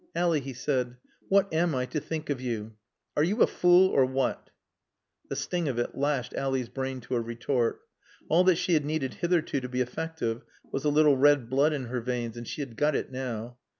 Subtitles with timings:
[0.15, 0.97] "Ally," he said,
[1.29, 2.73] "what am I to think of you?
[3.15, 4.49] Are you a fool or what?"
[5.29, 7.81] The sting of it lashed Ally's brain to a retort.
[8.27, 10.41] (All that she had needed hitherto to be effective
[10.71, 13.59] was a little red blood in her veins, and she had got it now.)